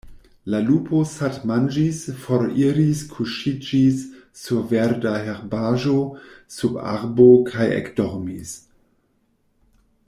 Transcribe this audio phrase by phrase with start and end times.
[0.51, 4.01] La lupo satmanĝis, foriris, kuŝiĝis
[4.45, 5.95] sur verda herbaĵo
[6.57, 8.57] sub arbo kaj ekdormis.